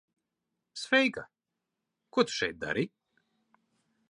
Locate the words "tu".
2.31-2.39